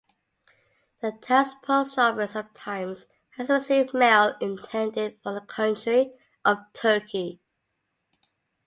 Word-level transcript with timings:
The 1.03 1.11
town's 1.21 1.53
post 1.61 1.95
office 1.99 2.31
sometimes 2.31 3.05
has 3.37 3.49
received 3.49 3.93
mail 3.93 4.33
intended 4.41 5.19
for 5.21 5.31
the 5.31 5.41
country 5.41 6.13
of 6.43 6.57
Turkey. 6.73 7.39